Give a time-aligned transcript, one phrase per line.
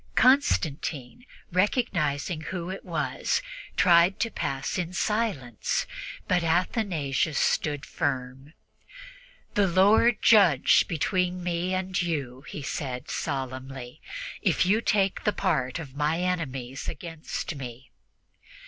[0.15, 3.39] Constantine, recognizing who it was,
[3.77, 5.85] tried to pass in silence,
[6.27, 8.53] but Athanasius stood firm.
[9.53, 14.01] "The Lord judge between me and you," he said solemnly,
[14.41, 17.91] "if you take the part of my enemies against me."